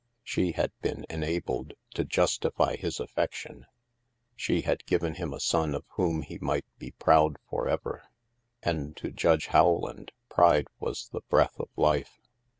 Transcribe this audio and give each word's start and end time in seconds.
She 0.23 0.53
had 0.53 0.71
been 0.81 1.05
enabled 1.11 1.73
to 1.93 2.03
justify 2.03 2.75
his 2.75 2.99
affection. 2.99 3.67
She 4.35 4.61
had 4.61 4.87
given 4.87 5.13
him 5.13 5.31
a 5.31 5.39
son 5.39 5.75
of 5.75 5.85
whom 5.89 6.23
he 6.23 6.39
might 6.39 6.65
be 6.79 6.89
proud 6.93 7.37
for 7.51 7.67
ever. 7.69 8.05
And 8.63 8.97
to 8.97 9.11
Judge 9.11 9.45
Howland, 9.49 10.11
pride 10.27 10.65
was 10.79 11.09
the 11.09 11.21
breath 11.29 11.59
of 11.59 11.69
life. 11.75 12.19